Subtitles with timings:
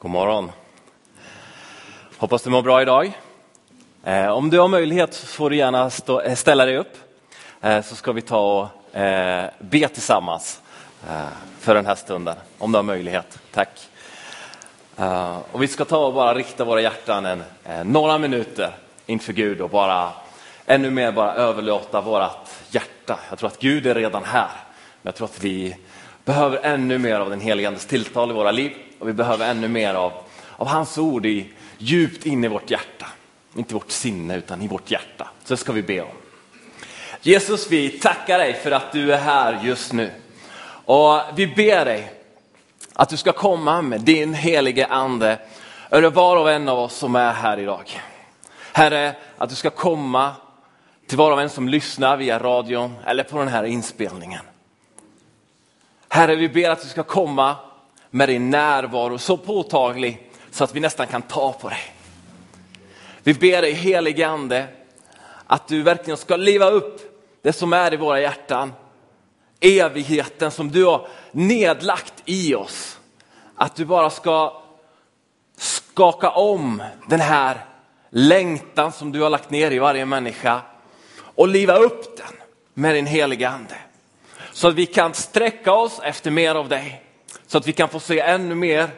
[0.00, 0.52] God morgon.
[2.18, 3.18] Hoppas du mår bra idag.
[4.04, 6.96] Eh, om du har möjlighet får du gärna stå, eh, ställa dig upp
[7.60, 8.68] eh, så ska vi ta och
[9.58, 10.60] be tillsammans
[11.58, 12.36] för den här stunden.
[12.58, 13.38] Om du har möjlighet.
[13.52, 13.88] Tack.
[15.52, 17.42] Och vi ska ta och bara rikta våra hjärtan en,
[17.84, 18.70] några minuter
[19.06, 20.10] inför Gud och bara
[20.66, 23.18] ännu mer bara överlåta vårt hjärta.
[23.30, 24.50] Jag tror att Gud är redan här.
[25.02, 25.76] Men jag tror att vi
[26.28, 29.68] behöver ännu mer av den helige Andes tilltal i våra liv och vi behöver ännu
[29.68, 30.12] mer av,
[30.56, 31.46] av hans ord i,
[31.78, 33.06] djupt in i vårt hjärta.
[33.56, 35.28] Inte i vårt sinne utan i vårt hjärta.
[35.44, 36.08] Så det ska vi be om.
[37.22, 40.10] Jesus, vi tackar dig för att du är här just nu.
[40.84, 42.12] Och vi ber dig
[42.92, 45.38] att du ska komma med din helige ande
[45.90, 48.00] över var och en av oss som är här idag.
[48.72, 50.32] Herre, att du ska komma
[51.06, 54.42] till var och en som lyssnar via radion eller på den här inspelningen.
[56.08, 57.56] Herre, vi ber att du ska komma
[58.10, 61.94] med din närvaro så påtaglig så att vi nästan kan ta på dig.
[63.22, 64.66] Vi ber dig helige ande
[65.46, 67.00] att du verkligen ska leva upp
[67.42, 68.72] det som är i våra hjärtan.
[69.60, 72.98] Evigheten som du har nedlagt i oss.
[73.54, 74.62] Att du bara ska
[75.56, 77.64] skaka om den här
[78.10, 80.60] längtan som du har lagt ner i varje människa
[81.20, 82.36] och liva upp den
[82.74, 83.74] med din heliga ande.
[84.58, 87.02] Så att vi kan sträcka oss efter mer av dig.
[87.46, 88.90] Så att vi kan få se ännu mer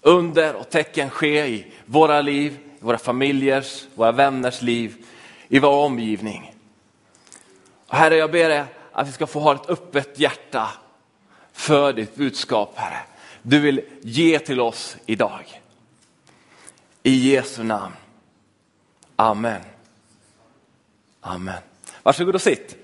[0.00, 5.04] under och tecken ske i våra liv, i våra familjers, våra vänners liv,
[5.48, 6.54] i vår omgivning.
[7.86, 10.68] Och herre, jag ber dig att vi ska få ha ett öppet hjärta
[11.52, 13.00] för ditt budskap, Herre.
[13.42, 15.60] Du vill ge till oss idag.
[17.02, 17.94] I Jesu namn.
[19.16, 19.60] Amen.
[21.20, 21.62] Amen.
[22.02, 22.83] Varsågod och sitt.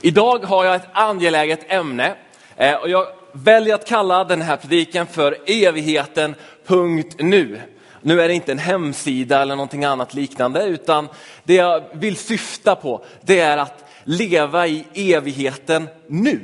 [0.00, 2.14] Idag har jag ett angeläget ämne
[2.56, 7.02] eh, och jag väljer att kalla den här predikan för evigheten.nu.
[7.18, 7.60] nu.
[8.00, 11.08] Nu är det inte en hemsida eller någonting annat liknande utan
[11.44, 16.40] det jag vill syfta på det är att leva i evigheten nu.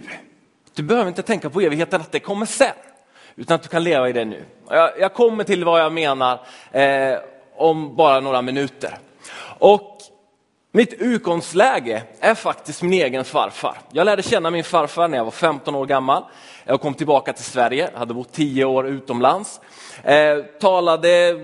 [0.74, 2.68] Du behöver inte tänka på evigheten att det kommer sen
[3.36, 4.44] utan att du kan leva i det nu.
[4.68, 6.40] Jag, jag kommer till vad jag menar
[6.72, 7.18] eh,
[7.56, 8.98] om bara några minuter.
[9.58, 9.93] Och
[10.76, 13.78] mitt utgångsläge är faktiskt min egen farfar.
[13.92, 16.22] Jag lärde känna min farfar när jag var 15 år gammal.
[16.64, 19.60] Jag kom tillbaka till Sverige, hade bott 10 år utomlands.
[20.02, 21.40] Eh, talade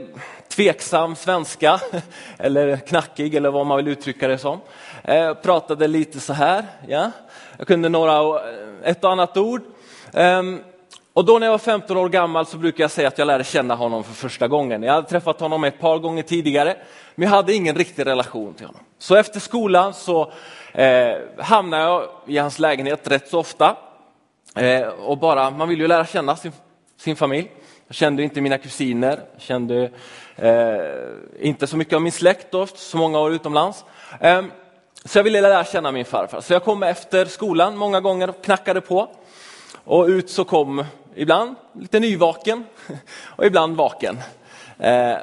[0.48, 1.80] tveksam svenska,
[2.38, 4.60] eller knackig eller vad man vill uttrycka det som.
[5.04, 7.10] Eh, pratade lite så här, ja.
[7.56, 8.40] Jag kunde några,
[8.82, 9.62] ett och annat ord.
[10.12, 10.42] Eh,
[11.12, 13.44] och då när jag var 15 år gammal så brukar jag säga att jag lärde
[13.44, 14.82] känna honom för första gången.
[14.82, 16.76] Jag hade träffat honom ett par gånger tidigare,
[17.14, 18.80] men jag hade ingen riktig relation till honom.
[18.98, 20.32] Så efter skolan så
[20.72, 23.76] eh, hamnade jag i hans lägenhet rätt så ofta.
[24.56, 26.52] Eh, och bara, man vill ju lära känna sin,
[26.96, 27.50] sin familj.
[27.86, 29.90] Jag kände inte mina kusiner, jag kände
[30.36, 33.84] eh, inte så mycket av min släkt då, så många år utomlands.
[34.20, 34.42] Eh,
[35.04, 36.40] så jag ville lära känna min farfar.
[36.40, 39.08] Så jag kom efter skolan många gånger och knackade på.
[39.84, 40.84] Och ut så kom
[41.14, 42.64] ibland lite nyvaken
[43.24, 44.18] och ibland vaken.
[44.78, 45.16] Eh,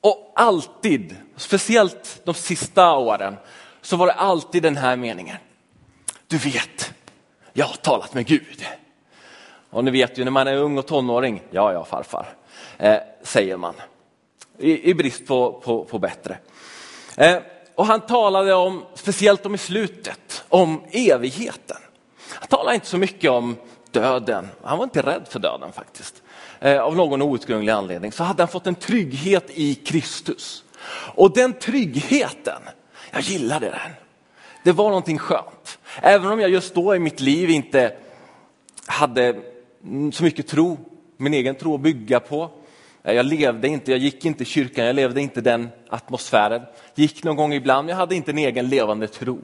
[0.00, 3.36] och alltid, speciellt de sista åren,
[3.82, 5.36] så var det alltid den här meningen.
[6.26, 6.94] Du vet,
[7.52, 8.66] jag har talat med Gud.
[9.70, 12.26] Och ni vet ju när man är ung och tonåring, ja ja farfar,
[12.78, 13.74] eh, säger man.
[14.58, 16.38] I, I, brist på, på, på bättre.
[17.16, 17.36] Eh,
[17.74, 21.76] och han talade om, speciellt om i slutet, om evigheten.
[22.28, 23.56] Han talade inte så mycket om
[23.94, 24.48] döden.
[24.62, 26.22] Han var inte rädd för döden faktiskt.
[26.60, 30.64] Eh, av någon outgrundlig anledning så hade han fått en trygghet i Kristus.
[31.14, 32.62] Och den tryggheten,
[33.10, 33.90] jag gillade den.
[34.62, 35.78] Det var någonting skönt.
[36.02, 37.96] Även om jag just då i mitt liv inte
[38.86, 39.36] hade
[40.12, 40.78] så mycket tro,
[41.16, 42.50] min egen tro att bygga på.
[43.02, 46.62] Eh, jag levde inte, jag gick inte i kyrkan, jag levde inte den atmosfären.
[46.94, 49.40] Gick någon gång ibland, jag hade inte en egen levande tro.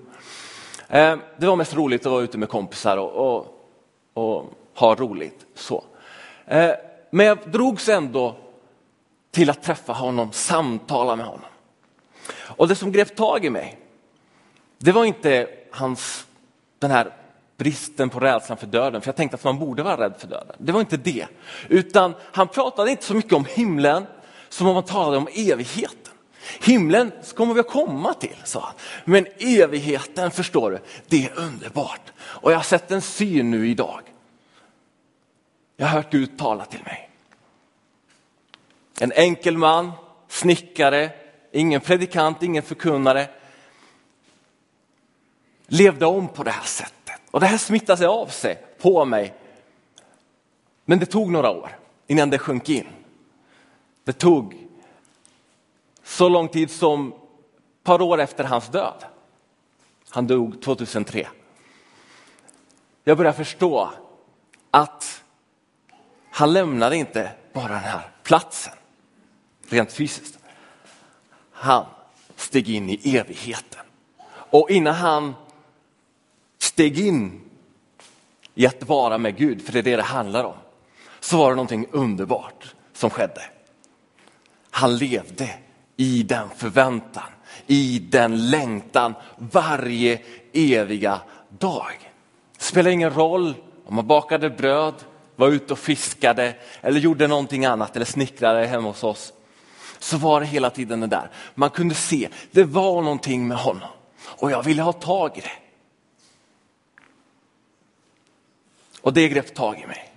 [0.88, 3.59] Eh, det var mest roligt att vara ute med kompisar och, och
[4.14, 5.46] och ha roligt.
[5.54, 5.84] Så.
[6.46, 6.70] Eh,
[7.10, 8.36] men jag drogs ändå
[9.30, 11.50] till att träffa honom, samtala med honom.
[12.32, 13.78] Och det som grep tag i mig,
[14.78, 16.26] det var inte hans,
[16.78, 17.12] den här
[17.56, 20.56] bristen på rädslan för döden, för jag tänkte att man borde vara rädd för döden.
[20.58, 21.26] Det var inte det,
[21.68, 24.06] utan han pratade inte så mycket om himlen
[24.48, 25.99] som om han talade om evigheten.
[26.60, 28.74] Himlen kommer vi att komma till, sa han.
[29.04, 32.12] Men evigheten, förstår du, det är underbart.
[32.20, 34.00] Och jag har sett en syn nu idag.
[35.76, 37.10] Jag har hört Gud tala till mig.
[39.00, 39.92] En enkel man,
[40.28, 41.10] snickare,
[41.52, 43.28] ingen predikant, ingen förkunnare.
[45.66, 47.20] Levde om på det här sättet.
[47.30, 49.34] Och det här smittade sig av sig på mig.
[50.84, 51.76] Men det tog några år
[52.06, 52.86] innan det sjönk in.
[54.04, 54.69] Det tog
[56.10, 59.04] så lång tid som ett par år efter hans död.
[60.08, 61.28] Han dog 2003.
[63.04, 63.90] Jag börjar förstå
[64.70, 65.22] att
[66.30, 68.72] han lämnade inte bara den här platsen
[69.68, 70.38] rent fysiskt.
[71.52, 71.84] Han
[72.36, 73.84] steg in i evigheten.
[74.32, 75.34] Och innan han
[76.58, 77.50] steg in
[78.54, 80.56] i att vara med Gud, för det är det det handlar om,
[81.20, 83.42] så var det någonting underbart som skedde.
[84.70, 85.50] Han levde
[86.00, 87.30] i den förväntan,
[87.66, 90.20] i den längtan varje
[90.52, 91.20] eviga
[91.58, 92.10] dag.
[92.58, 93.54] Det spelar ingen roll
[93.86, 94.94] om man bakade bröd,
[95.36, 99.32] var ute och fiskade eller gjorde någonting annat eller snickrade hemma hos oss.
[99.98, 101.30] Så var det hela tiden det där.
[101.54, 103.88] Man kunde se, det var någonting med honom
[104.22, 105.52] och jag ville ha tag i det.
[109.00, 110.12] Och det grep tag i mig.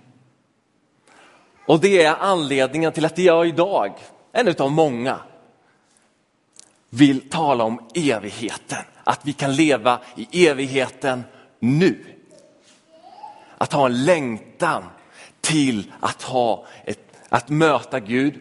[1.66, 3.92] Och det är anledningen till att jag idag,
[4.32, 5.18] en av många,
[6.94, 8.84] vill tala om evigheten.
[9.04, 11.24] Att vi kan leva i evigheten
[11.58, 12.04] nu.
[13.58, 14.84] Att ha en längtan
[15.40, 16.98] till att, ha ett,
[17.28, 18.34] att möta Gud.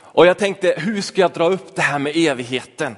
[0.00, 2.96] Och jag tänkte, hur ska jag dra upp det här med evigheten?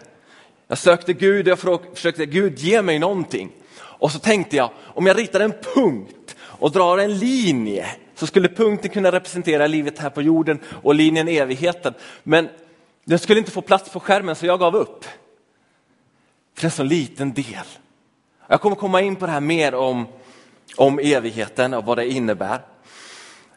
[0.68, 3.50] Jag sökte Gud och jag försökte, Gud ge mig någonting.
[3.78, 8.48] Och så tänkte jag, om jag ritar en punkt och drar en linje så skulle
[8.48, 11.94] punkten kunna representera livet här på jorden och linjen evigheten.
[12.22, 12.48] Men
[13.08, 15.04] den skulle inte få plats på skärmen så jag gav upp.
[16.54, 17.64] För en så liten del.
[18.46, 20.06] Jag kommer komma in på det här mer om,
[20.76, 22.60] om evigheten och vad det innebär.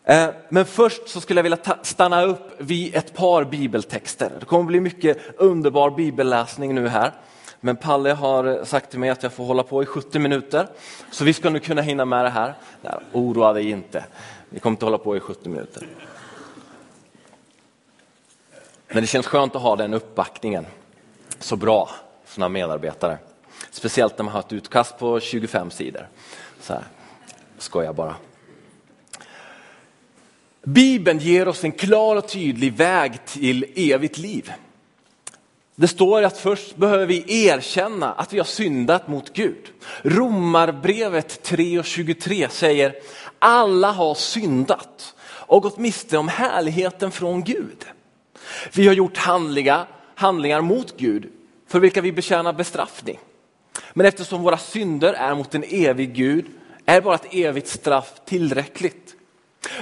[0.03, 4.31] Eh, men först så skulle jag vilja stanna upp vid ett par bibeltexter.
[4.39, 7.13] Det kommer bli mycket underbar bibelläsning nu här.
[7.59, 10.67] Men Palle har sagt till mig att jag får hålla på i 70 minuter.
[11.11, 12.53] Så vi ska nu kunna hinna med det här.
[12.81, 14.05] Nej, oroa dig inte.
[14.49, 15.87] Vi kommer inte hålla på i 70 minuter.
[18.93, 20.65] Men det känns skönt att ha den uppbackningen
[21.39, 21.89] så bra,
[22.25, 23.17] sådana medarbetare.
[23.71, 26.07] Speciellt när man har ett utkast på 25 sidor.
[26.61, 26.83] Så här,
[27.57, 28.15] skojar bara.
[30.63, 34.53] Bibeln ger oss en klar och tydlig väg till evigt liv.
[35.75, 39.71] Det står att först behöver vi erkänna att vi har syndat mot Gud.
[40.01, 42.95] Romarbrevet 3 och 23 säger
[43.39, 47.85] alla har syndat och gått miste om härligheten från Gud.
[48.73, 51.29] Vi har gjort handlingar, handlingar mot Gud
[51.67, 53.19] för vilka vi betjänar bestraffning.
[53.93, 56.45] Men eftersom våra synder är mot en evig Gud
[56.85, 59.15] är bara ett evigt straff tillräckligt.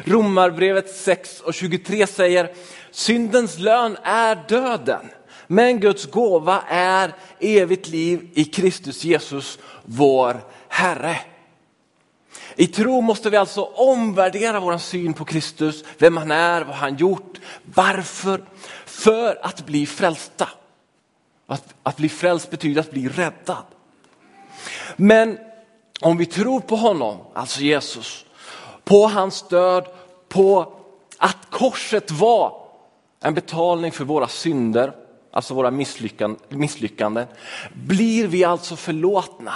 [0.03, 2.53] Romarbrevet 6 och 23 säger
[2.91, 5.09] syndens lön är döden.
[5.47, 10.37] Men Guds gåva är evigt liv i Kristus Jesus, vår
[10.67, 11.19] Herre.
[12.55, 16.95] I tro måste vi alltså omvärdera vår syn på Kristus, vem han är, vad han
[16.95, 17.39] gjort.
[17.63, 18.43] Varför?
[18.85, 20.49] För att bli frälsta.
[21.47, 23.63] Att, att bli frälst betyder att bli räddad.
[24.95, 25.37] Men
[26.01, 28.25] om vi tror på honom, alltså Jesus,
[28.83, 29.85] på hans död,
[30.29, 30.73] på
[31.17, 32.61] att korset var
[33.21, 34.93] en betalning för våra synder,
[35.31, 37.27] alltså våra misslyckanden, misslyckanden
[37.73, 39.53] blir vi alltså förlåtna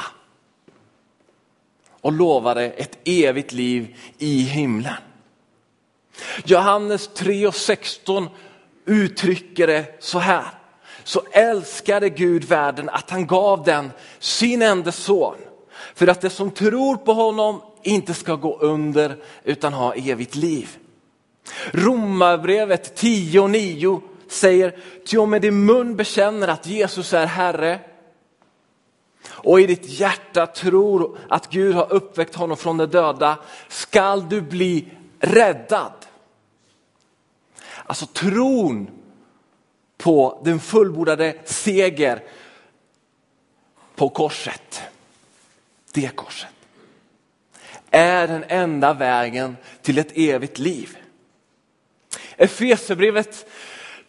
[2.03, 4.93] och lovade ett evigt liv i himlen.
[6.45, 8.29] Johannes 3 och 16
[8.85, 10.45] uttrycker det så här.
[11.03, 15.35] Så älskade Gud världen att han gav den sin enda son
[15.95, 20.69] för att det som tror på honom inte ska gå under utan ha evigt liv.
[21.71, 27.79] Romarbrevet 10 och 9 säger, ty om med din mun bekänner att Jesus är Herre
[29.43, 34.41] och i ditt hjärta tror att Gud har uppväckt honom från de döda skall du
[34.41, 34.87] bli
[35.19, 35.93] räddad.
[37.85, 38.89] Alltså tron
[39.97, 42.23] på den fullbordade seger
[43.95, 44.81] på korset,
[45.93, 46.49] det korset,
[47.91, 50.97] är den enda vägen till ett evigt liv.
[52.37, 53.45] Efesierbrevet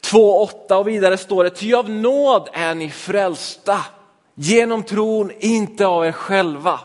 [0.00, 3.84] 2.8 och vidare står det, ty av nåd är ni frälsta
[4.34, 6.80] genom tron, inte av er själva.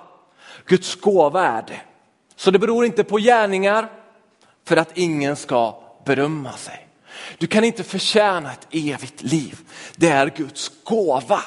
[0.65, 1.81] Guds gåva är det.
[2.35, 3.89] Så det beror inte på gärningar
[4.65, 6.87] för att ingen ska berömma sig.
[7.37, 9.59] Du kan inte förtjäna ett evigt liv.
[9.95, 11.41] Det är Guds gåva.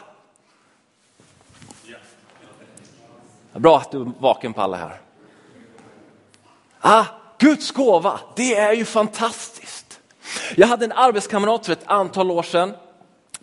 [3.52, 5.00] Bra att du är vaken på alla här.
[6.80, 7.04] Ah,
[7.38, 10.00] Guds gåva, det är ju fantastiskt.
[10.56, 12.74] Jag hade en arbetskamrat för ett antal år sedan,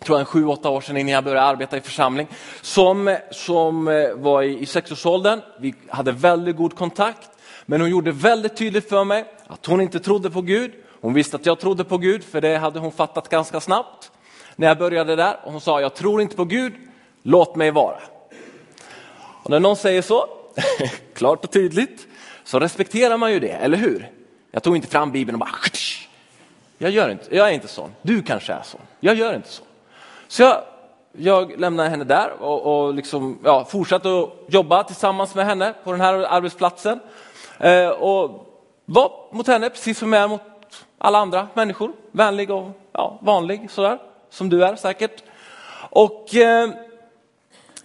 [0.04, 2.26] tror jag sju, åtta år sedan innan jag började arbeta i församling,
[2.60, 5.40] som, som eh, var i, i sexårsåldern.
[5.60, 7.28] Vi hade väldigt god kontakt,
[7.66, 10.72] men hon gjorde väldigt tydligt för mig att hon inte trodde på Gud.
[11.00, 14.10] Hon visste att jag trodde på Gud, för det hade hon fattat ganska snabbt
[14.56, 15.36] när jag började där.
[15.44, 16.72] Och hon sa, jag tror inte på Gud,
[17.22, 17.98] låt mig vara.
[19.42, 20.26] Och när någon säger så,
[21.14, 22.06] klart och tydligt,
[22.44, 24.10] så respekterar man ju det, eller hur?
[24.50, 25.50] Jag tog inte fram Bibeln och bara,
[26.78, 29.62] jag, gör inte, jag är inte sån, du kanske är sån, jag gör inte så.
[30.30, 30.62] Så jag,
[31.12, 35.92] jag lämnade henne där och, och liksom, ja, fortsatte att jobba tillsammans med henne på
[35.92, 37.00] den här arbetsplatsen.
[37.58, 38.46] Eh, och
[38.84, 40.40] var mot henne precis som jag är mot
[40.98, 43.98] alla andra människor, vänlig och ja, vanlig sådär,
[44.30, 45.22] som du är säkert.
[45.90, 46.70] Och eh,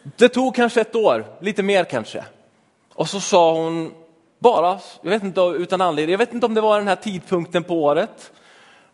[0.03, 2.25] det tog kanske ett år, lite mer kanske.
[2.93, 3.93] Och så sa hon
[4.39, 7.63] bara, jag vet inte utan anledning, jag vet inte om det var den här tidpunkten
[7.63, 8.31] på året,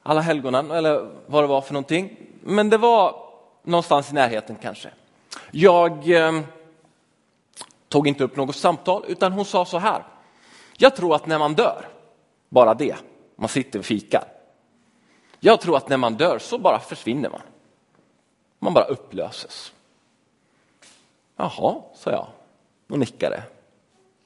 [0.04, 2.18] alla helgonen eller vad det var för någonting.
[2.44, 3.31] Men det var
[3.64, 4.90] någonstans i närheten kanske.
[5.52, 6.42] Jag eh,
[7.88, 10.04] tog inte upp något samtal utan hon sa så här.
[10.78, 11.88] Jag tror att när man dör,
[12.50, 12.96] bara det,
[13.36, 14.24] man sitter och fikar.
[15.40, 17.42] Jag tror att när man dör så bara försvinner man.
[18.60, 19.74] Man bara upplöses.
[21.36, 22.28] Jaha, sa jag
[22.90, 23.44] och nickade.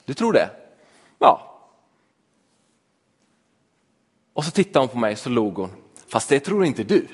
[0.06, 0.50] Du tror det?
[1.20, 1.60] Ja.
[4.34, 5.72] Och så tittade hon på mig så log hon.
[6.08, 7.08] Fast det tror inte du.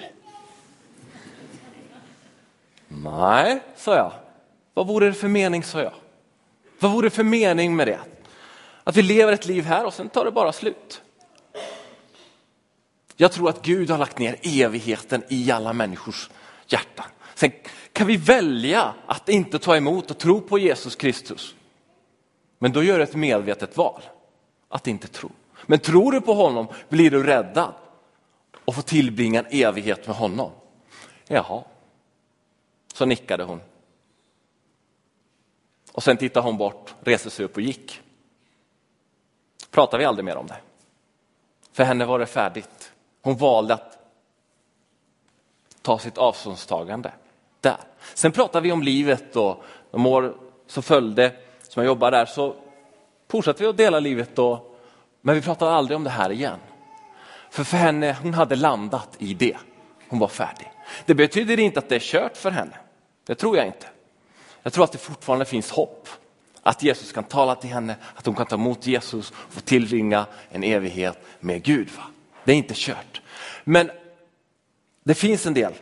[3.04, 4.12] Nej, sa jag.
[4.74, 5.94] Vad vore det för mening, sa jag.
[6.80, 8.00] Vad vore det för mening med det?
[8.84, 11.02] Att vi lever ett liv här och sen tar det bara slut.
[13.16, 16.30] Jag tror att Gud har lagt ner evigheten i alla människors
[16.68, 17.06] hjärtan.
[17.36, 17.52] Sen
[17.94, 21.56] kan vi välja att inte ta emot och tro på Jesus Kristus.
[22.60, 24.02] Men då gör du ett medvetet val
[24.70, 25.32] att inte tro.
[25.66, 27.74] Men tror du på honom blir du räddad
[28.66, 30.52] och får tillbringa en evighet med honom.
[31.28, 31.64] Jaha,
[32.94, 33.62] så nickade hon.
[35.92, 38.02] Och sen tittade hon bort, reste sig upp och gick.
[39.72, 40.58] Pratade vi aldrig mer om det.
[41.74, 42.94] För henne var det färdigt.
[43.22, 43.98] Hon valde att
[45.82, 47.12] ta sitt avståndstagande
[47.62, 47.78] där.
[48.14, 52.56] Sen pratade vi om livet och de år som följde som jag jobbade där så
[53.30, 54.66] fortsatte vi att dela livet då.
[55.22, 56.60] Men vi pratade aldrig om det här igen.
[57.50, 59.58] För för henne, hon hade landat i det.
[60.10, 60.72] Hon var färdig.
[61.06, 62.78] Det betyder inte att det är kört för henne.
[63.26, 63.88] Det tror jag inte.
[64.64, 66.10] Jag tror att det fortfarande finns hopp.
[66.64, 70.26] Att Jesus kan tala till henne, att hon kan ta emot Jesus och få tillbringa
[70.50, 71.90] en evighet med Gud.
[71.98, 72.04] Va?
[72.44, 73.22] Det är inte kört.
[73.64, 73.92] Men
[75.04, 75.74] det finns en del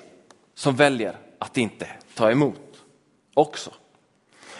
[0.55, 2.61] som väljer att inte ta emot
[3.33, 3.71] också.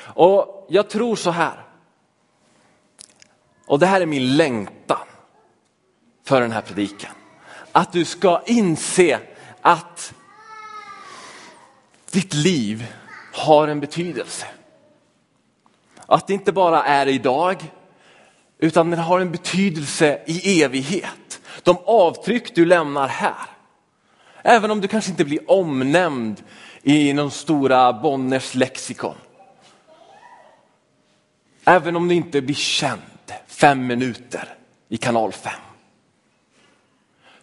[0.01, 1.65] Och jag tror så här.
[3.65, 5.07] Och det här är min längtan
[6.23, 7.11] för den här predikan.
[7.71, 9.19] Att du ska inse
[9.61, 10.13] att
[12.11, 12.87] ditt liv
[13.33, 14.45] har en betydelse.
[16.05, 17.63] Att det inte bara är idag,
[18.59, 21.41] utan det har en betydelse i evighet.
[21.63, 23.45] De avtryck du lämnar här.
[24.43, 26.43] Även om du kanske inte blir omnämnd
[26.83, 29.15] i någon stora Bonners lexikon.
[31.65, 33.01] Även om du inte blir känd
[33.47, 34.55] fem minuter
[34.89, 35.53] i kanal 5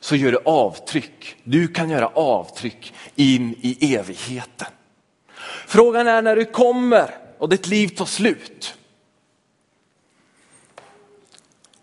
[0.07, 1.37] så gör det avtryck.
[1.45, 4.69] Du kan göra avtryck in i evigheten.
[5.67, 8.75] Frågan är när du kommer och ditt liv tar slut.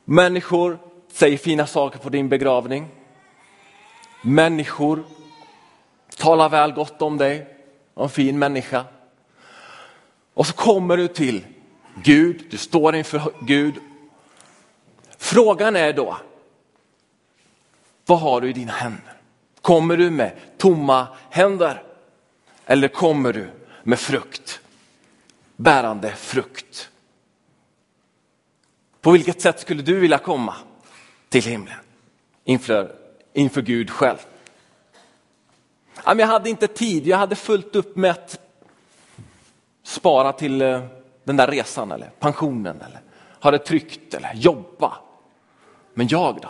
[0.05, 0.79] Människor
[1.11, 2.87] säger fina saker på din begravning.
[4.21, 5.03] Människor
[6.17, 7.47] talar väl gott om dig,
[7.95, 8.85] en fin människa.
[10.33, 11.45] Och så kommer du till
[12.03, 13.75] Gud, du står inför Gud.
[15.17, 16.17] Frågan är då,
[18.13, 19.13] vad har du i dina händer?
[19.61, 21.83] Kommer du med tomma händer?
[22.65, 23.49] Eller kommer du
[23.83, 24.61] med frukt?
[25.55, 26.89] Bärande frukt.
[29.01, 30.55] På vilket sätt skulle du vilja komma
[31.29, 31.77] till himlen?
[32.43, 32.95] Inför,
[33.33, 34.17] inför Gud själv.
[36.05, 38.39] Jag hade inte tid, jag hade fullt upp med att
[39.83, 40.83] spara till eh,
[41.23, 43.01] den där resan eller pensionen eller
[43.39, 44.97] ha det tryggt eller jobba.
[45.93, 46.49] Men jag då?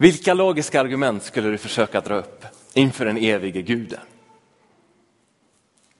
[0.00, 4.00] Vilka logiska argument skulle du försöka dra upp inför den evige guden?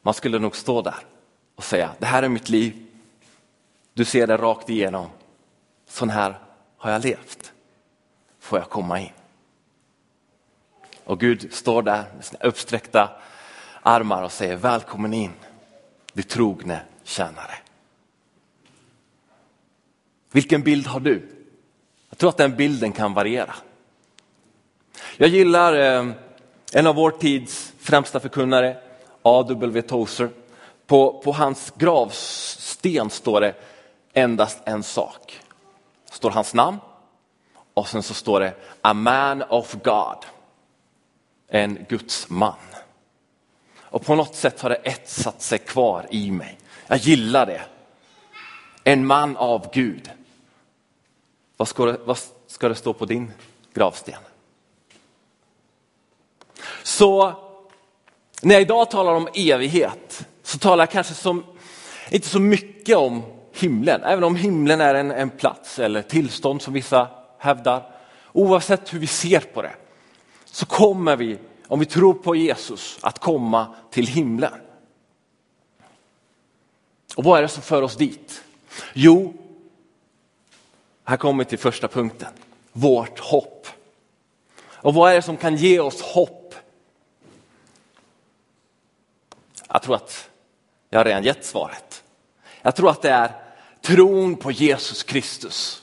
[0.03, 0.95] Man skulle nog stå där
[1.55, 2.87] och säga, det här är mitt liv.
[3.95, 5.07] Du ser det rakt igenom.
[5.89, 6.39] Sån här
[6.77, 7.53] har jag levt.
[8.41, 9.13] Får jag komma in?
[11.05, 13.11] Och Gud står där med sina uppsträckta
[13.83, 15.33] armar och säger välkommen in,
[16.13, 17.55] du trogne tjänare.
[20.33, 21.29] Vilken bild har du?
[22.09, 23.55] Jag tror att den bilden kan variera.
[25.17, 26.13] Jag gillar eh,
[26.73, 28.77] en av vår tids främsta förkunnare,
[29.23, 29.83] A.W.
[29.83, 30.31] Tozer.
[30.87, 33.55] På, på hans gravsten står det
[34.13, 35.41] endast en sak.
[36.11, 36.79] står hans namn
[37.75, 40.25] och sen så står det a man of God.
[41.49, 42.55] En Guds man.
[43.81, 46.59] Och på något sätt har det etsat sig kvar i mig.
[46.87, 47.63] Jag gillar det.
[48.85, 50.11] En man av Gud.
[51.57, 53.33] Vad ska det, vad ska det stå på din
[53.75, 54.21] gravsten?
[56.83, 57.33] Så
[58.43, 61.45] när jag idag talar om evighet så talar jag kanske som,
[62.11, 63.23] inte så mycket om
[63.53, 67.91] himlen, även om himlen är en, en plats eller tillstånd som vissa hävdar.
[68.33, 69.73] Oavsett hur vi ser på det
[70.45, 71.39] så kommer vi,
[71.69, 74.53] om vi tror på Jesus, att komma till himlen.
[77.17, 78.43] Och vad är det som för oss dit?
[78.95, 79.35] Jo,
[81.05, 82.33] här kommer vi till första punkten,
[82.73, 83.67] vårt hopp.
[84.75, 86.38] Och vad är det som kan ge oss hopp?
[89.69, 90.29] Jag tror att
[90.91, 92.03] jag har redan gett svaret.
[92.63, 93.33] Jag tror att det är
[93.83, 95.83] tron på Jesus Kristus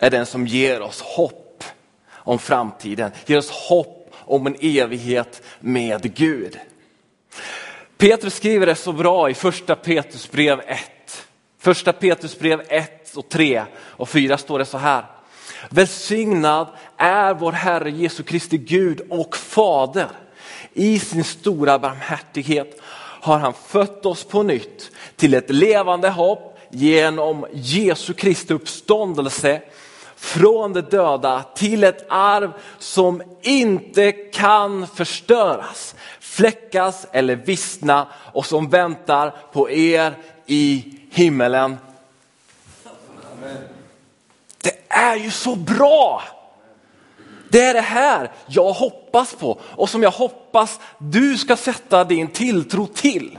[0.00, 1.64] är den som ger oss hopp
[2.10, 6.58] om framtiden, ger oss hopp om en evighet med Gud.
[7.96, 10.80] Petrus skriver det så bra i första Petrusbrev 1.
[11.58, 15.04] Första Petrusbrev 1 och 3 och 4 står det så här.
[15.70, 20.08] Välsignad är vår Herre Jesu Kristi Gud och Fader.
[20.74, 22.80] I sin stora barmhärtighet
[23.20, 29.62] har han fött oss på nytt till ett levande hopp genom Jesu Kristi uppståndelse
[30.16, 38.68] från de döda till ett arv som inte kan förstöras, fläckas eller vissna och som
[38.68, 40.14] väntar på er
[40.46, 41.76] i himmelen.
[44.62, 46.22] Det är ju så bra!
[47.50, 52.28] Det är det här jag hoppas på och som jag hoppas du ska sätta din
[52.28, 53.38] tilltro till.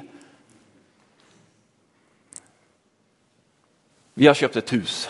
[4.13, 5.09] Vi har köpt ett hus.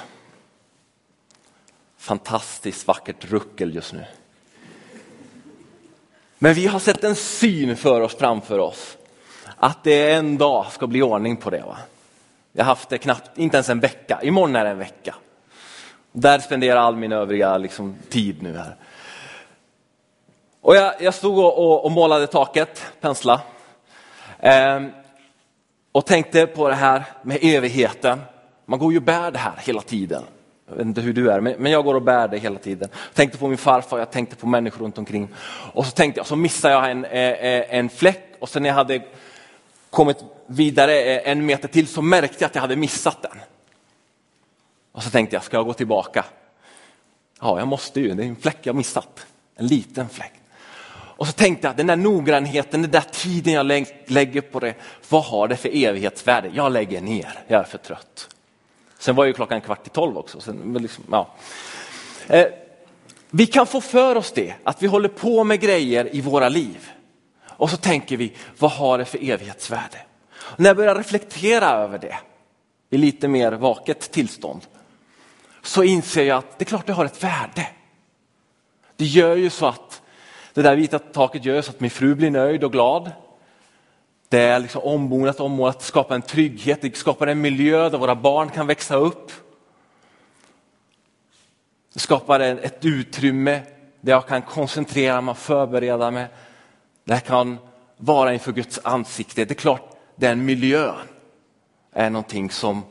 [1.97, 4.05] Fantastiskt vackert ruckel just nu.
[6.39, 8.97] Men vi har sett en syn för oss framför oss.
[9.55, 11.62] Att det en dag ska bli ordning på det.
[11.62, 11.77] Va?
[12.51, 14.19] Jag har haft det knappt, inte ens en vecka.
[14.23, 15.15] Imorgon är det en vecka.
[16.12, 18.75] Där spenderar all min övriga liksom, tid nu här.
[20.62, 23.41] Och jag, jag stod och, och, målade taket, pensla.
[24.39, 24.91] Ehm,
[25.91, 28.22] och tänkte på det här med evigheten.
[28.65, 30.24] Man går ju och bär det här hela tiden.
[30.69, 32.89] Jag vet inte hur du är, men jag går och bär det hela tiden.
[32.91, 35.28] Jag tänkte på min farfar, jag tänkte på människor runt omkring.
[35.74, 38.69] Och så tänkte jag, så missade jag en, eh, eh, en fläck och sen när
[38.69, 39.02] jag hade
[39.89, 43.39] kommit vidare eh, en meter till så märkte jag att jag hade missat den.
[44.91, 46.26] Och så tänkte jag, ska jag gå tillbaka?
[47.41, 49.26] Ja, jag måste ju, det är en fläck jag missat.
[49.56, 50.38] En liten fläck.
[51.19, 54.73] Och så tänkte jag, den där noggrannheten, den där tiden jag lägger på det,
[55.10, 56.51] vad har det för evighetsvärde?
[56.53, 58.29] Jag lägger ner, jag är för trött.
[58.99, 60.39] Sen var ju klockan kvart i tolv också.
[60.39, 61.29] Sen, liksom, ja.
[62.27, 62.45] eh,
[63.29, 66.89] vi kan få för oss det, att vi håller på med grejer i våra liv.
[67.47, 69.97] Och så tänker vi, vad har det för evighetsvärde?
[70.32, 72.17] Och när jag börjar reflektera över det
[72.89, 74.62] i lite mer vaket tillstånd
[75.62, 77.67] så inser jag att det är klart det har ett värde.
[78.95, 80.01] Det gör ju så att
[80.53, 83.12] det där vita taket gör så att min fru blir nöjd och glad.
[84.29, 88.49] Det är liksom ombonat, ommålat, skapar en trygghet, det skapar en miljö där våra barn
[88.49, 89.31] kan växa upp.
[91.93, 93.62] Det skapar ett utrymme
[94.01, 96.27] där jag kan koncentrera mig och förbereda mig.
[97.03, 97.57] Där jag kan
[97.97, 99.45] vara inför Guds ansikte.
[99.45, 101.07] Det är klart, den miljön
[101.93, 102.83] är någonting som,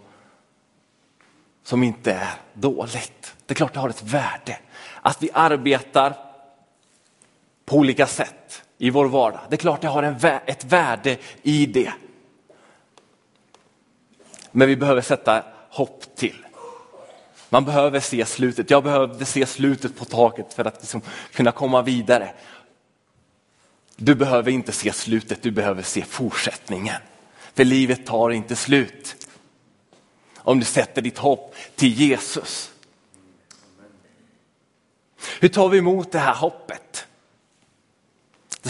[1.62, 3.34] som inte är dåligt.
[3.46, 4.58] Det är klart det har ett värde.
[5.02, 6.27] Att vi arbetar
[7.68, 9.40] på olika sätt i vår vardag.
[9.48, 11.92] Det är klart det har en, ett värde i det.
[14.52, 16.46] Men vi behöver sätta hopp till.
[17.48, 18.70] Man behöver se slutet.
[18.70, 21.00] Jag behövde se slutet på taket för att liksom
[21.32, 22.32] kunna komma vidare.
[23.96, 27.00] Du behöver inte se slutet, du behöver se fortsättningen.
[27.54, 29.28] För livet tar inte slut.
[30.36, 32.70] Om du sätter ditt hopp till Jesus.
[35.40, 36.87] Hur tar vi emot det här hoppet?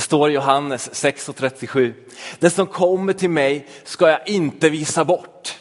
[0.09, 1.95] Det står i Johannes 6.37.
[2.39, 5.59] Den som kommer till mig ska jag inte visa bort.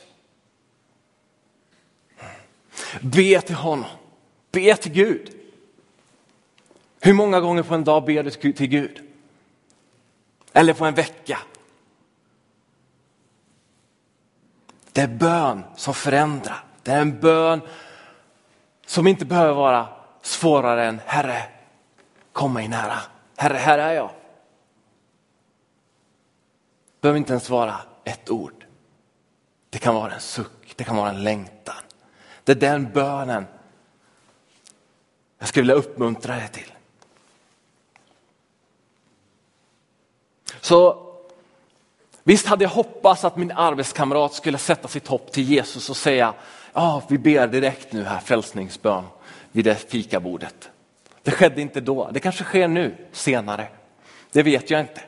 [3.01, 3.89] Be till honom.
[4.51, 5.29] Be till Gud.
[6.99, 9.01] Hur många gånger på en dag ber du till Gud?
[10.53, 11.39] Eller på en vecka?
[14.91, 16.63] Det är bön som förändrar.
[16.83, 17.61] Det är en bön
[18.85, 19.87] som inte behöver vara
[20.21, 21.43] svårare än Herre,
[22.31, 22.97] kom mig nära.
[23.35, 24.16] Herre, här är jag
[27.01, 28.65] behöver inte ens vara ett ord.
[29.69, 31.75] Det kan vara en suck, det kan vara en längtan.
[32.43, 33.45] Det är den bönen
[35.39, 36.71] jag skulle vilja uppmuntra dig till.
[40.61, 41.07] Så
[42.23, 46.33] visst hade jag hoppats att min arbetskamrat skulle sätta sitt hopp till Jesus och säga,
[46.73, 49.03] ja vi ber direkt nu här frälsningsbön
[49.51, 50.69] vid det fikabordet.
[51.23, 53.67] Det skedde inte då, det kanske sker nu senare.
[54.31, 55.01] Det vet jag inte.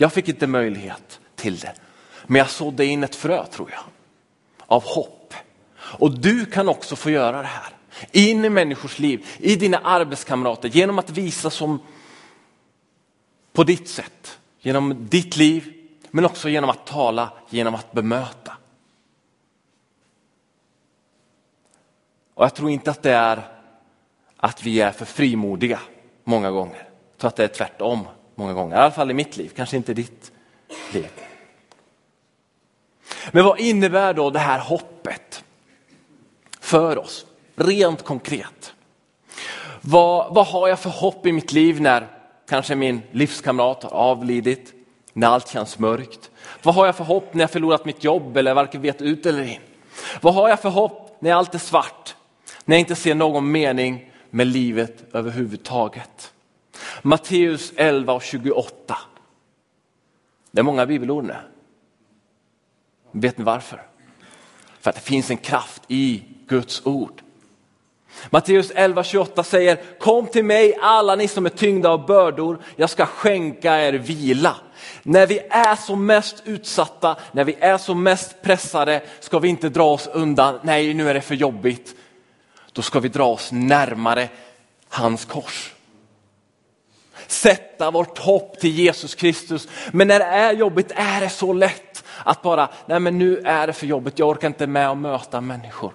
[0.00, 1.74] Jag fick inte möjlighet till det.
[2.26, 3.80] Men jag sådde in ett frö tror jag,
[4.66, 5.34] av hopp.
[5.76, 7.76] Och du kan också få göra det här.
[8.12, 11.80] In i människors liv, i dina arbetskamrater, genom att visa som
[13.52, 14.38] på ditt sätt.
[14.60, 15.72] Genom ditt liv,
[16.10, 18.56] men också genom att tala, genom att bemöta.
[22.34, 23.42] Och jag tror inte att det är
[24.36, 25.80] att vi är för frimodiga
[26.24, 26.88] många gånger.
[27.10, 29.76] Jag tror att det är tvärtom många gånger, i alla fall i mitt liv, kanske
[29.76, 30.32] inte i ditt
[30.92, 31.10] liv.
[33.30, 35.44] Men vad innebär då det här hoppet
[36.60, 38.72] för oss, rent konkret?
[39.80, 42.08] Vad, vad har jag för hopp i mitt liv när
[42.48, 44.72] kanske min livskamrat har avlidit,
[45.12, 46.30] när allt känns mörkt?
[46.62, 49.42] Vad har jag för hopp när jag förlorat mitt jobb eller varken vet ut eller
[49.42, 49.60] in?
[50.20, 52.16] Vad har jag för hopp när allt är svart?
[52.64, 56.32] När jag inte ser någon mening med livet överhuvudtaget?
[57.02, 58.98] Matteus 11 och 28.
[60.50, 61.36] Det är många bibelord nu.
[63.12, 63.82] Vet ni varför?
[64.80, 67.22] För att det finns en kraft i Guds ord.
[68.30, 73.06] Matteus 11.28 säger, kom till mig alla ni som är tyngda av bördor, jag ska
[73.06, 74.56] skänka er vila.
[75.02, 79.68] När vi är som mest utsatta, när vi är som mest pressade, ska vi inte
[79.68, 81.94] dra oss undan, nej nu är det för jobbigt.
[82.72, 84.28] Då ska vi dra oss närmare
[84.88, 85.74] hans kors.
[87.30, 89.68] Sätta vårt hopp till Jesus Kristus.
[89.92, 93.66] Men när det är jobbigt är det så lätt att bara, nej men nu är
[93.66, 95.92] det för jobbigt, jag orkar inte med att möta människor.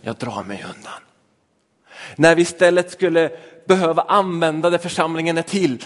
[0.00, 1.00] Jag drar mig undan.
[2.16, 3.30] När vi istället skulle
[3.66, 5.84] behöva använda det församlingen är till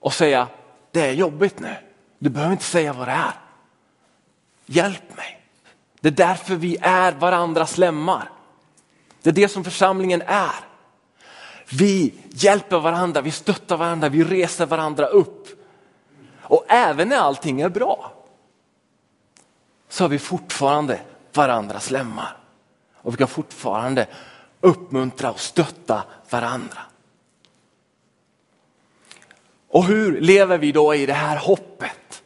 [0.00, 0.48] och säga,
[0.90, 1.74] det är jobbigt nu,
[2.18, 3.34] du behöver inte säga vad det är.
[4.66, 5.40] Hjälp mig.
[6.00, 8.30] Det är därför vi är varandras lemmar.
[9.22, 10.71] Det är det som församlingen är.
[11.78, 15.48] Vi hjälper varandra, vi stöttar varandra, vi reser varandra upp.
[16.40, 18.12] Och även när allting är bra
[19.88, 21.00] så har vi fortfarande
[21.32, 22.36] varandras lemmar.
[22.94, 24.06] Och vi kan fortfarande
[24.60, 26.78] uppmuntra och stötta varandra.
[29.68, 32.22] Och hur lever vi då i det här hoppet?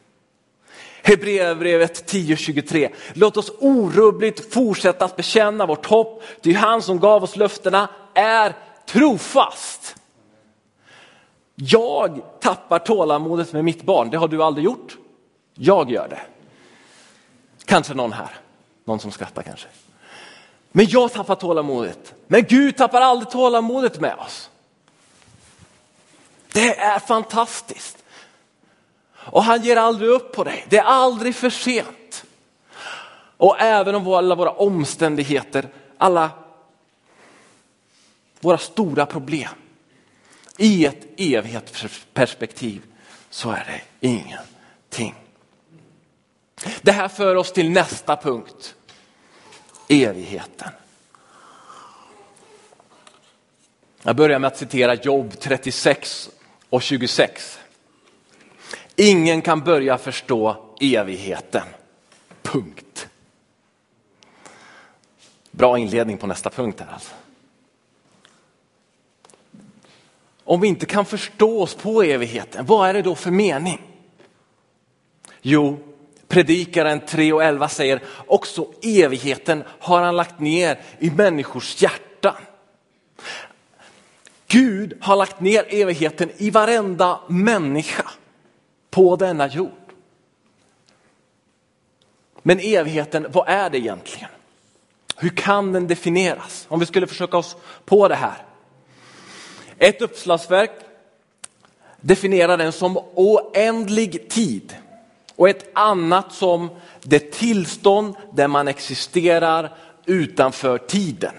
[1.03, 2.93] Hebreerbrevet 10.23.
[3.13, 8.53] Låt oss orubbligt fortsätta att bekänna vårt hopp, ty han som gav oss löftena är
[8.87, 9.95] trofast.
[11.55, 14.97] Jag tappar tålamodet med mitt barn, det har du aldrig gjort.
[15.53, 16.21] Jag gör det.
[17.65, 18.29] Kanske någon här,
[18.85, 19.67] någon som skrattar kanske.
[20.71, 22.13] Men jag tappar tålamodet.
[22.27, 24.49] Men Gud tappar aldrig tålamodet med oss.
[26.51, 28.03] Det är fantastiskt.
[29.13, 30.65] Och han ger aldrig upp på dig.
[30.69, 32.23] Det är aldrig för sent.
[33.37, 36.29] Och även om alla våra omständigheter, alla
[38.47, 39.49] våra stora problem
[40.57, 42.81] i ett evighetsperspektiv
[43.29, 45.15] så är det ingenting.
[46.81, 48.75] Det här för oss till nästa punkt
[49.89, 50.69] evigheten.
[54.03, 56.29] Jag börjar med att citera Jobb 36
[56.69, 57.59] och 26.
[58.95, 61.67] Ingen kan börja förstå evigheten.
[62.41, 63.07] Punkt.
[65.51, 67.13] Bra inledning på nästa punkt här alltså.
[70.47, 73.81] Om vi inte kan förstå oss på evigheten, vad är det då för mening?
[75.41, 75.79] Jo,
[76.27, 82.35] Predikaren 3 och 11 säger också evigheten har han lagt ner i människors hjärtan.
[84.47, 88.09] Gud har lagt ner evigheten i varenda människa
[88.89, 89.71] på denna jord.
[92.43, 94.29] Men evigheten, vad är det egentligen?
[95.17, 96.65] Hur kan den definieras?
[96.69, 97.55] Om vi skulle försöka oss
[97.85, 98.46] på det här.
[99.79, 100.71] Ett uppslagsverk
[102.01, 104.75] definierar den som oändlig tid
[105.35, 106.69] och ett annat som
[107.01, 111.33] det tillstånd där man existerar utanför tiden.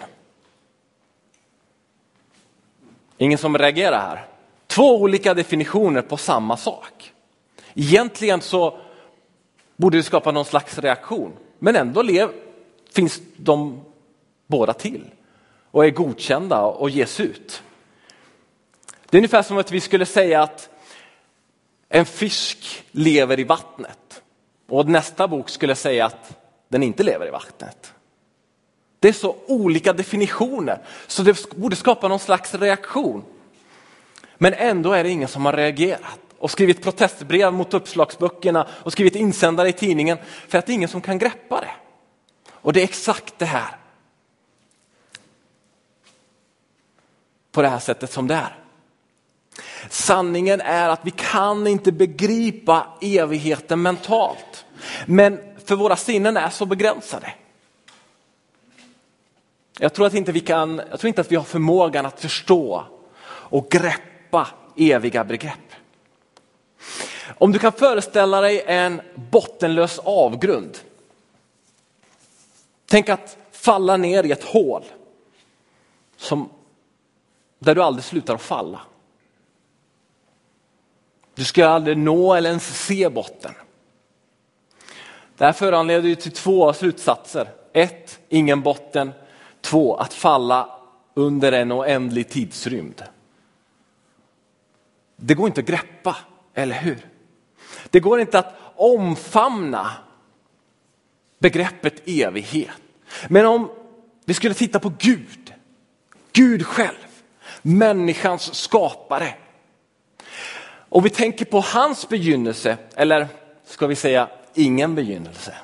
[3.19, 4.27] Ingen som reagerar här?
[4.67, 7.13] Två olika definitioner på samma sak.
[7.75, 8.79] Egentligen så
[9.77, 12.29] borde det skapa någon slags reaktion, men ändå lev,
[12.93, 13.81] finns de
[14.47, 15.05] båda till
[15.71, 17.63] och är godkända och ges ut.
[19.11, 20.69] Det är ungefär som att vi skulle säga att
[21.89, 24.23] en fisk lever i vattnet
[24.69, 26.37] och nästa bok skulle säga att
[26.69, 27.93] den inte lever i vattnet.
[29.01, 33.25] Det är så olika definitioner så det borde skapa någon slags reaktion.
[34.37, 39.17] Men ändå är det ingen som har reagerat och skrivit protestbrev mot uppslagsböckerna och skrivit
[39.17, 40.19] insändare i tidningen
[40.49, 41.71] för att det är ingen som kan greppa det.
[42.51, 43.77] Och det är exakt det här.
[47.53, 48.68] På det här sättet som det är.
[50.09, 54.65] Sanningen är att vi kan inte begripa evigheten mentalt.
[55.07, 57.35] Men för våra sinnen är så begränsade.
[59.79, 62.85] Jag tror, att inte vi kan, jag tror inte att vi har förmågan att förstå
[63.25, 65.73] och greppa eviga begrepp.
[67.39, 70.79] Om du kan föreställa dig en bottenlös avgrund.
[72.87, 74.85] Tänk att falla ner i ett hål
[76.17, 76.49] som,
[77.59, 78.81] där du aldrig slutar att falla.
[81.39, 83.55] Du ska aldrig nå eller ens se botten.
[85.37, 87.49] Det här föranleder ju till två slutsatser.
[87.73, 89.13] Ett, ingen botten.
[89.61, 90.81] Två, att falla
[91.15, 93.03] under en oändlig tidsrymd.
[95.17, 96.17] Det går inte att greppa,
[96.55, 96.99] eller hur?
[97.91, 99.91] Det går inte att omfamna
[101.39, 102.71] begreppet evighet.
[103.29, 103.71] Men om
[104.25, 105.55] vi skulle titta på Gud,
[106.33, 107.07] Gud själv,
[107.63, 109.35] människans skapare.
[110.89, 113.29] Och vi tänker på hans begynnelse, eller
[113.65, 115.55] ska vi säga ingen begynnelse.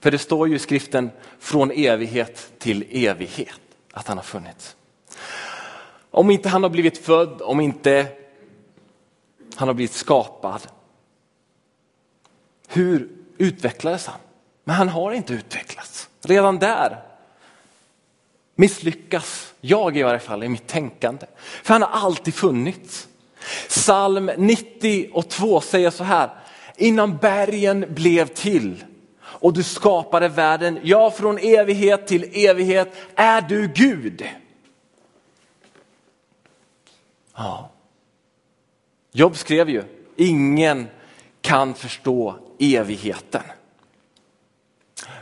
[0.00, 3.60] För det står ju i skriften från evighet till evighet
[3.92, 4.76] att han har funnits.
[6.10, 8.06] Om inte han har blivit född, om inte
[9.56, 10.60] han har blivit skapad.
[12.68, 14.20] Hur utvecklades han?
[14.64, 16.08] Men han har inte utvecklats.
[16.22, 17.02] Redan där
[18.54, 21.26] misslyckas jag i varje fall i mitt tänkande.
[21.62, 23.08] För han har alltid funnits.
[23.68, 26.30] Psalm 90 och 2 säger så här,
[26.76, 28.84] innan bergen blev till
[29.20, 34.28] och du skapade världen, ja från evighet till evighet är du Gud.
[37.36, 37.70] Ja.
[39.12, 39.84] Jobb skrev ju,
[40.16, 40.88] ingen
[41.40, 43.42] kan förstå evigheten.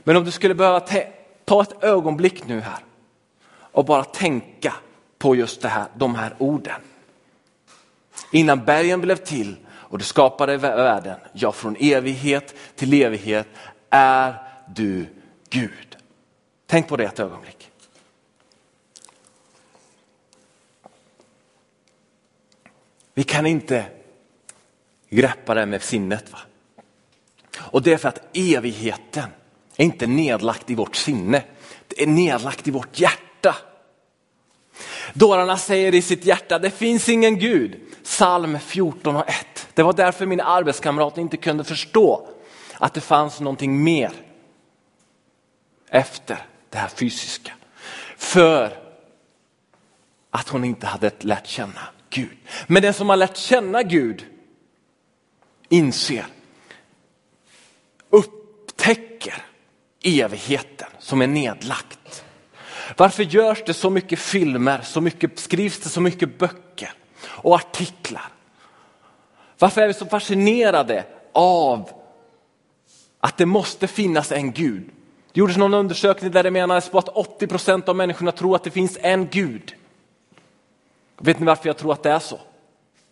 [0.05, 0.81] Men om du skulle behöva
[1.45, 2.79] ta ett ögonblick nu här
[3.59, 4.75] och bara tänka
[5.19, 6.81] på just det här, de här orden.
[8.31, 13.49] Innan bergen blev till och du skapade världen, ja från evighet till evighet
[13.91, 14.35] är
[14.75, 15.07] du
[15.51, 15.97] Gud.
[16.67, 17.71] Tänk på det ett ögonblick.
[23.15, 23.85] Vi kan inte
[25.11, 26.33] greppa det med sinnet.
[26.33, 26.39] Va?
[27.59, 29.31] Och det är för att evigheten
[29.77, 31.43] är inte nedlagt i vårt sinne.
[31.87, 33.57] Det är nedlagt i vårt hjärta.
[35.15, 37.81] Dårarna säger i sitt hjärta, det finns ingen Gud.
[38.05, 39.69] Psalm 14 och 1.
[39.75, 42.29] Det var därför min arbetskamrat inte kunde förstå
[42.79, 44.13] att det fanns någonting mer
[45.89, 46.39] efter
[46.71, 47.53] det här fysiska.
[48.17, 48.79] För
[50.31, 52.37] att hon inte hade lärt känna Gud.
[52.67, 54.27] Men den som har lärt känna Gud
[55.69, 56.27] inser,
[58.11, 59.43] upptäcker
[60.03, 62.25] evigheten som är nedlagt.
[62.97, 66.93] Varför görs det så mycket filmer, så mycket, skrivs det så mycket böcker
[67.25, 68.29] och artiklar?
[69.59, 71.91] Varför är vi så fascinerade av
[73.21, 74.91] att det måste finnas en Gud?
[75.33, 78.65] Det gjordes någon undersökning där det menades på att 80 procent av människorna tror att
[78.65, 79.75] det finns en Gud.
[81.19, 82.41] Vet ni varför jag tror att det är så?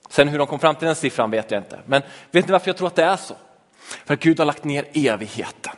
[0.09, 1.79] Sen hur de kom fram till den siffran vet jag inte.
[1.87, 3.35] Men vet ni varför jag tror att det är så?
[4.05, 5.73] För att Gud har lagt ner evigheten.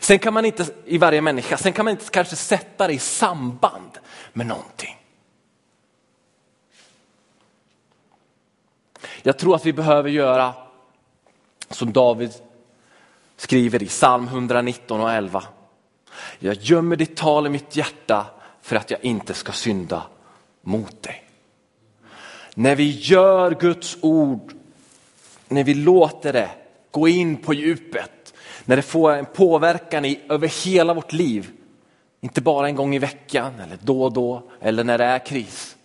[0.00, 2.98] Sen kan man inte, i varje människa, sen kan man inte kanske sätta det i
[2.98, 3.98] samband
[4.32, 4.96] med någonting.
[9.22, 10.54] Jag tror att vi behöver göra
[11.70, 12.32] som David
[13.36, 15.42] skriver i psalm 119 och 11.
[16.38, 18.26] Jag gömmer ditt tal i mitt hjärta
[18.62, 20.02] för att jag inte ska synda
[20.62, 21.24] mot dig.
[22.54, 24.52] När vi gör Guds ord,
[25.48, 26.50] när vi låter det
[26.90, 28.19] gå in på djupet,
[28.64, 31.50] när det får en påverkan i, över hela vårt liv,
[32.20, 35.76] inte bara en gång i veckan eller då och då eller när det är kris.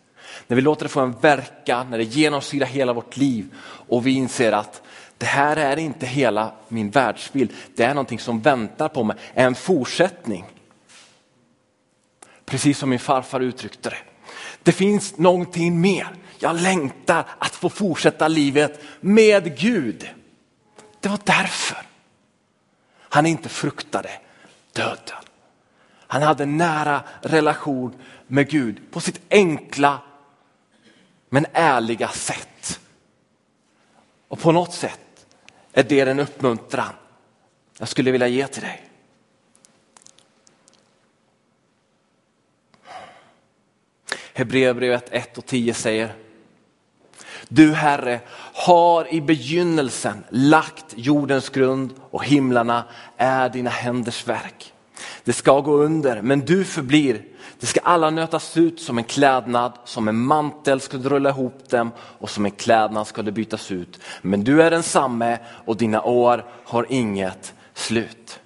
[0.47, 4.11] När vi låter det få en verkan, när det genomsyrar hela vårt liv och vi
[4.11, 4.81] inser att
[5.17, 9.55] det här är inte hela min världsbild, det är någonting som väntar på mig, en
[9.55, 10.45] fortsättning.
[12.45, 13.97] Precis som min farfar uttryckte det.
[14.63, 16.07] Det finns någonting mer.
[16.39, 20.09] Jag längtar att få fortsätta livet med Gud.
[20.99, 21.77] Det var därför
[23.15, 24.09] han inte fruktade
[24.73, 25.23] döden.
[26.07, 30.01] Han hade en nära relation med Gud på sitt enkla
[31.29, 32.79] men ärliga sätt.
[34.27, 35.27] Och på något sätt
[35.73, 36.93] är det den uppmuntran
[37.79, 38.89] jag skulle vilja ge till dig.
[44.33, 46.15] Hebreerbrevet 1 och 10 säger
[47.55, 48.19] du Herre
[48.53, 52.83] har i begynnelsen lagt jordens grund och himlarna
[53.17, 54.73] är dina händers verk.
[55.23, 57.21] Det ska gå under, men du förblir.
[57.59, 61.69] Det ska alla nötas ut som en klädnad, som en mantel ska du rulla ihop
[61.69, 63.99] dem och som en klädnad ska det bytas ut.
[64.21, 68.39] Men du är densamme och dina år har inget slut.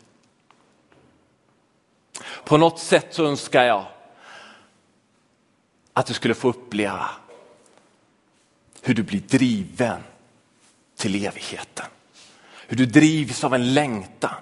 [2.44, 3.86] På något sätt så önskar jag
[5.94, 7.10] att du skulle få uppleva
[8.82, 10.04] hur du blir driven
[10.98, 11.86] till evigheten.
[12.68, 14.36] Hur du drivs av en längtan.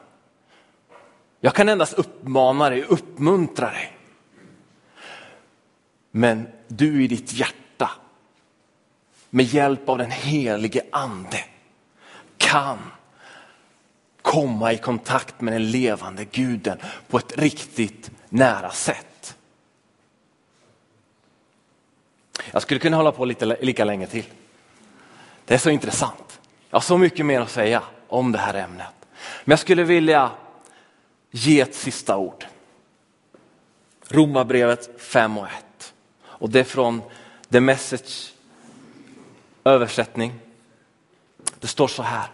[1.39, 3.97] Jag kan endast uppmana dig, uppmuntra dig.
[6.11, 7.91] Men du i ditt hjärta,
[9.29, 11.43] med hjälp av den helige ande,
[12.37, 12.77] kan
[14.21, 19.06] komma i kontakt med den levande guden på ett riktigt nära sätt.
[22.51, 24.25] Jag skulle kunna hålla på lite, lika länge till.
[25.45, 26.39] Det är så intressant.
[26.69, 28.87] Jag har så mycket mer att säga om det här ämnet.
[29.43, 30.31] Men jag skulle vilja
[31.31, 32.45] ge ett sista ord.
[34.07, 35.93] Romarbrevet 5 och 1.
[36.23, 37.01] Och det är från
[37.49, 38.33] The Message
[39.63, 40.33] översättning.
[41.59, 42.27] Det står så här.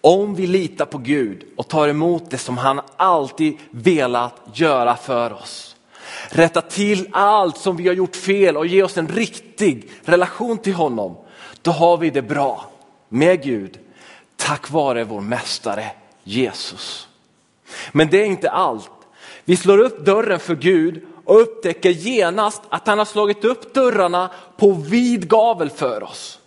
[0.00, 5.32] Om vi litar på Gud och tar emot det som han alltid velat göra för
[5.32, 5.67] oss.
[6.28, 10.74] Rätta till allt som vi har gjort fel och ge oss en riktig relation till
[10.74, 11.16] honom.
[11.62, 12.70] Då har vi det bra
[13.08, 13.78] med Gud
[14.38, 15.90] tack vare vår mästare
[16.24, 17.08] Jesus.
[17.92, 18.90] Men det är inte allt.
[19.44, 24.30] Vi slår upp dörren för Gud och upptäcker genast att han har slagit upp dörrarna
[24.56, 26.38] på vid gavel för oss.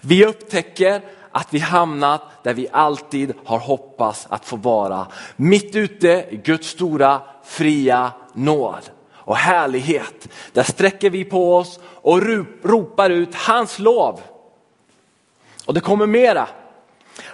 [0.00, 5.06] Vi upptäcker att vi hamnat där vi alltid har hoppats att få vara.
[5.36, 8.90] Mitt ute i Guds stora fria nåd
[9.28, 10.28] och härlighet.
[10.52, 12.22] Där sträcker vi på oss och
[12.62, 14.20] ropar ut hans lov.
[15.66, 16.48] Och det kommer mera.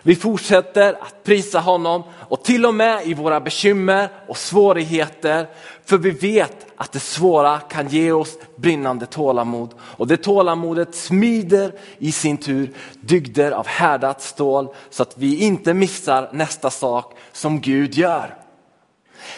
[0.02, 5.46] Vi fortsätter att prisa honom och till och med i våra bekymmer och svårigheter.
[5.84, 9.74] För vi vet att det svåra kan ge oss brinnande tålamod.
[9.80, 15.74] Och det tålamodet smider i sin tur dygder av härdat stål så att vi inte
[15.74, 18.43] missar nästa sak som Gud gör.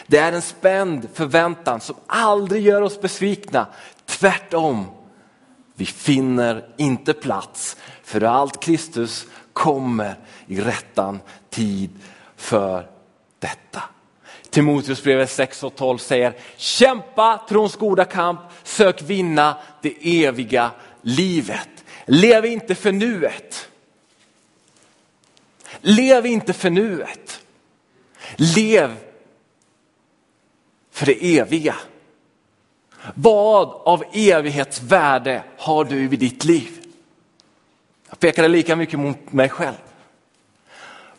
[0.07, 3.67] Det är en spänd förväntan som aldrig gör oss besvikna.
[4.05, 4.85] Tvärtom,
[5.75, 10.15] vi finner inte plats för allt Kristus kommer
[10.47, 11.19] i rättan
[11.49, 11.89] tid
[12.35, 12.89] för
[13.39, 13.83] detta.
[14.49, 20.71] Timoteusbrevet 6 och 12 säger kämpa trons goda kamp, sök vinna det eviga
[21.01, 21.69] livet.
[22.05, 23.69] Lev inte för nuet.
[25.81, 27.39] Lev inte för nuet.
[28.35, 28.95] Lev
[30.97, 31.75] för det eviga.
[33.13, 36.69] Vad av evighetsvärde har du i ditt liv?
[38.09, 39.75] Jag pekade lika mycket mot mig själv.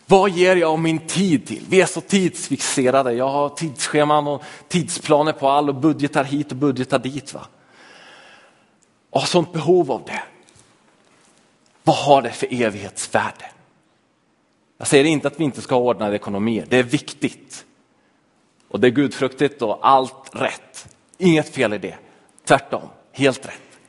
[0.06, 1.64] Vad ger jag min tid till?
[1.68, 3.12] Vi är så tidsfixerade.
[3.12, 7.34] Jag har tidsscheman och tidsplaner på all och budgetar hit och budgetar dit.
[7.34, 7.46] Va?
[9.10, 10.22] Och har sånt behov av det.
[11.82, 13.50] Vad har det för evighetsvärde?
[14.78, 16.66] Jag säger inte att vi inte ska ha ordnade ekonomier.
[16.68, 17.64] Det är viktigt.
[18.68, 20.96] Och det är gudfruktigt och allt rätt.
[21.18, 21.96] Inget fel i det.
[22.44, 23.80] Tvärtom, helt rätt.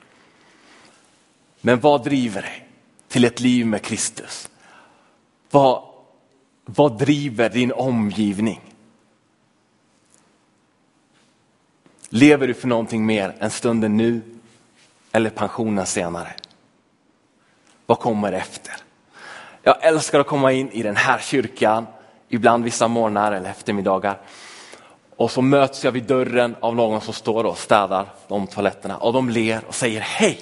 [1.62, 2.68] Men vad driver dig
[3.08, 4.50] till ett liv med Kristus?
[5.52, 5.84] Vad,
[6.66, 8.62] vad driver din omgivning?
[12.10, 14.22] Lever du för någonting mer än stunden nu
[15.12, 16.34] eller pensionen senare?
[17.86, 18.74] Vad kommer efter?
[19.64, 21.88] Jag älskar att komma in i den här kyrkan,
[22.30, 24.18] ibland vissa morgnar eller eftermiddagar.
[25.20, 29.14] Och så möts jag vid dörren av någon som står och städar de toaletterna och
[29.14, 30.40] de ler och säger hej.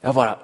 [0.00, 0.38] Jag bara,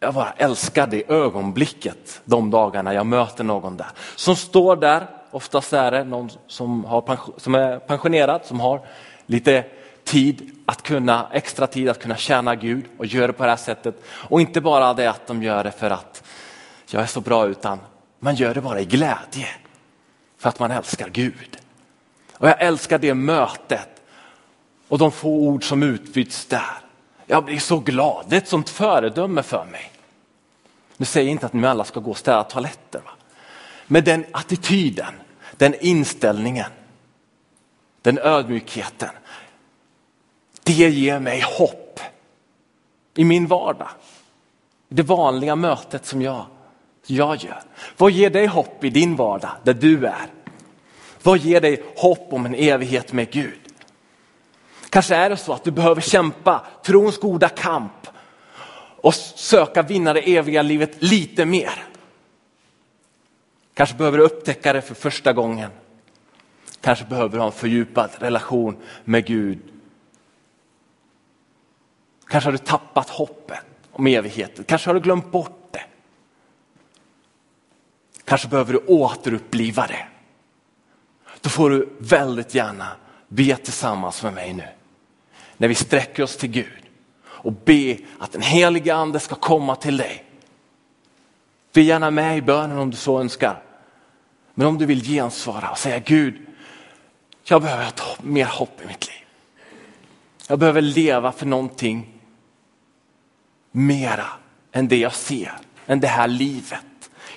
[0.00, 3.86] jag bara älskar det ögonblicket de dagarna jag möter någon där.
[4.16, 8.80] Som står där, oftast är det någon som, har, som är pensionerad, som har
[9.26, 9.64] lite
[10.04, 13.56] tid att kunna, extra tid att kunna tjäna Gud och gör det på det här
[13.56, 14.02] sättet.
[14.06, 16.22] Och inte bara det att de gör det för att
[16.90, 17.78] jag är så bra utan
[18.18, 19.48] man gör det bara i glädje.
[20.42, 21.58] För att man älskar Gud.
[22.32, 24.02] Och jag älskar det mötet
[24.88, 26.80] och de få ord som utbyts där.
[27.26, 29.92] Jag blir så glad, det är ett sånt föredöme för mig.
[30.96, 33.00] Nu säger jag inte att ni alla ska gå och städa toaletter.
[33.04, 33.10] Va?
[33.86, 35.14] Men den attityden,
[35.56, 36.70] den inställningen,
[38.02, 39.10] den ödmjukheten.
[40.62, 42.00] Det ger mig hopp
[43.14, 43.88] i min vardag.
[44.88, 46.46] I det vanliga mötet som jag,
[47.06, 47.62] jag gör.
[47.96, 50.26] Vad ger dig hopp i din vardag där du är?
[51.22, 53.60] Vad ger dig hopp om en evighet med Gud?
[54.90, 58.06] Kanske är det så att du behöver kämpa trons goda kamp
[59.02, 61.84] och söka vinna det eviga livet lite mer.
[63.74, 65.70] Kanske behöver du upptäcka det för första gången.
[66.80, 69.58] Kanske behöver du ha en fördjupad relation med Gud.
[72.28, 73.60] Kanske har du tappat hoppet
[73.92, 74.64] om evigheten.
[74.64, 75.61] Kanske har du glömt bort.
[78.32, 80.06] Kanske behöver du återuppliva det.
[81.40, 82.88] Då får du väldigt gärna
[83.28, 84.68] be tillsammans med mig nu.
[85.56, 86.82] När vi sträcker oss till Gud
[87.24, 90.24] och be att den heliga ande ska komma till dig.
[91.72, 93.62] Be gärna med i bönen om du så önskar.
[94.54, 96.46] Men om du vill gensvara och säga Gud,
[97.44, 99.26] jag behöver ha mer hopp i mitt liv.
[100.48, 102.20] Jag behöver leva för någonting
[103.72, 104.26] mera
[104.72, 105.52] än det jag ser,
[105.86, 106.84] än det här livet.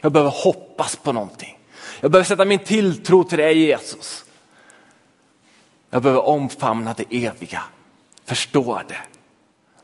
[0.06, 1.60] Jag behöver hoppas på någonting.
[1.99, 4.26] Jag behöver sätta min tilltro till dig Jesus.
[5.89, 7.64] Jag behöver omfamna det eviga,
[8.26, 9.01] förstå det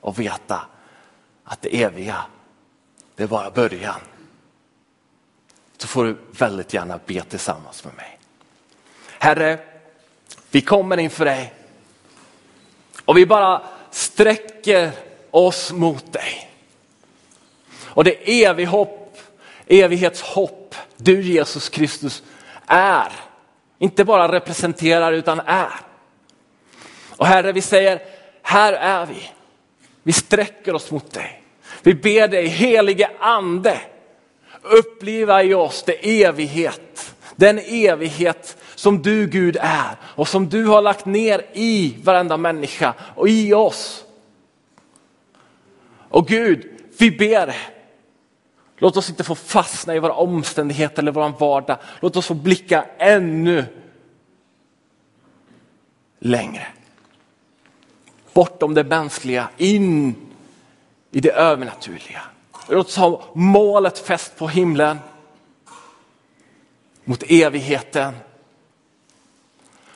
[0.01, 0.61] och veta
[1.43, 2.25] att det eviga,
[3.15, 3.99] det är bara början.
[5.77, 8.19] Så får du väldigt gärna be tillsammans med mig.
[9.19, 9.59] Herre,
[10.51, 11.53] vi kommer inför dig
[13.05, 13.61] och vi bara
[13.91, 14.91] sträcker
[15.31, 16.51] oss mot dig.
[17.81, 19.00] Och det evig hopp,
[19.71, 22.23] evighetshopp du Jesus Kristus
[22.67, 23.11] är,
[23.79, 25.73] inte bara representerar utan är.
[27.17, 28.01] Och Herre, vi säger,
[28.41, 29.29] här är vi.
[30.03, 31.43] Vi sträcker oss mot dig.
[31.83, 33.81] Vi ber dig, helige ande,
[34.61, 37.15] uppliva i oss det evighet.
[37.35, 42.93] Den evighet som du Gud är och som du har lagt ner i varenda människa
[43.15, 44.03] och i oss.
[46.09, 47.55] Och Gud, vi ber
[48.81, 51.77] Låt oss inte få fastna i våra omständigheter eller vår vardag.
[51.99, 53.65] Låt oss få blicka ännu
[56.19, 56.67] längre.
[58.33, 60.15] Bortom det mänskliga, in
[61.11, 62.21] i det övernaturliga.
[62.67, 64.99] Låt oss ha målet fäst på himlen.
[67.03, 68.13] Mot evigheten.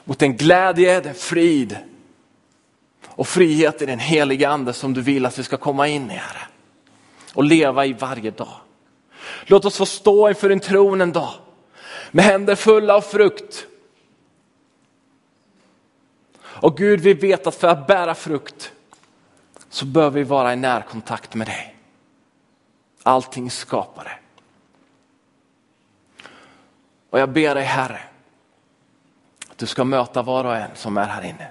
[0.04, 1.78] Mot den glädje, den frid
[3.06, 6.14] och frihet i den heliga ande som du vill att vi ska komma in i,
[6.14, 6.48] Herre.
[7.34, 8.60] Och leva i varje dag.
[9.46, 11.34] Låt oss få stå inför din tron en dag
[12.12, 13.68] med händer fulla av frukt.
[16.42, 18.72] Och Gud, vi vet att för att bära frukt
[19.70, 21.76] så bör vi vara i närkontakt med dig.
[23.04, 24.12] Allting skapare.
[27.10, 28.02] Och jag ber dig Herre,
[29.50, 31.48] att du ska möta var och en som är här inne.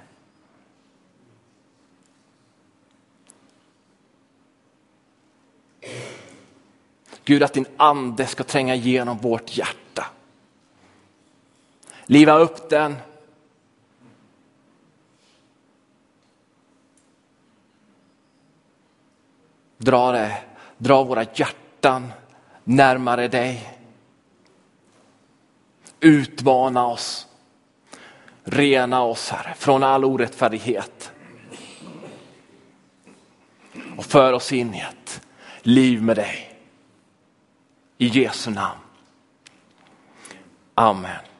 [7.25, 10.05] Gud att din ande ska tränga igenom vårt hjärta.
[12.05, 12.95] Liva upp den.
[19.77, 20.37] Dra, det,
[20.77, 22.11] dra våra hjärtan
[22.63, 23.77] närmare dig.
[25.99, 27.27] Utmana oss.
[28.43, 31.11] Rena oss Herre från all orättfärdighet.
[33.97, 35.21] Och för oss in i ett
[35.61, 36.54] liv med dig.
[37.99, 38.79] I Jesu namn.
[40.77, 41.34] Amen.